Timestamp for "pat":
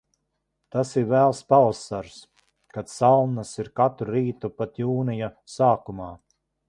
4.63-4.83